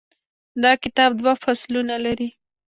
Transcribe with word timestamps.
دا 0.63 0.71
کتاب 0.83 1.11
دوه 1.21 1.33
فصلونه 1.43 1.95
لري. 2.05 2.29